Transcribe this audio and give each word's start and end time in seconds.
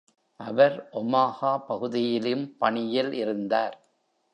அவர் 0.39 0.77
Omaha 0.93 1.53
பகுதியிலும் 1.67 2.45
பணியில் 2.57 3.13
இருந்தார். 3.13 3.77